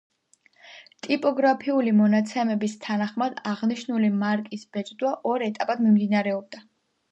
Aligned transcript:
ტიპოგრაფიული 1.07 1.93
მონაცემების 1.97 2.73
თანახმად, 2.87 3.37
აღნიშნული 3.53 4.11
მარკის 4.25 4.67
ბეჭდვა 4.79 5.15
ორ 5.35 5.49
ეტაპად 5.53 5.87
მიმდინარეობდა. 5.89 6.67